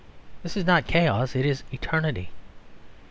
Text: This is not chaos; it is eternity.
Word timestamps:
This 0.41 0.57
is 0.57 0.65
not 0.65 0.87
chaos; 0.87 1.35
it 1.35 1.45
is 1.45 1.61
eternity. 1.71 2.31